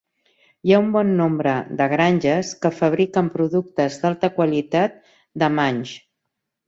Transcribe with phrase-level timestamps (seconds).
[0.67, 1.51] Hi ha un bon nombre
[1.81, 4.99] de granges que fabriquen productes d'alta qualitat
[5.43, 5.93] de Manx.